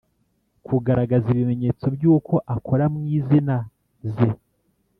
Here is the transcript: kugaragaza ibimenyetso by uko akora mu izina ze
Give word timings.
kugaragaza 0.65 1.25
ibimenyetso 1.29 1.85
by 1.95 2.03
uko 2.15 2.33
akora 2.55 2.85
mu 2.93 3.01
izina 3.17 3.55
ze 4.13 4.29